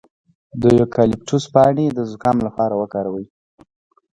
[0.61, 3.25] د یوکالیپټوس پاڼې د زکام لپاره وکاروئ